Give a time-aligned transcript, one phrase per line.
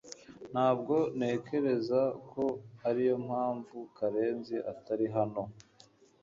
[0.51, 2.01] Ntabwo ntekereza
[2.31, 2.43] ko
[2.89, 5.41] ariyo mpamvu Karenzi atari hano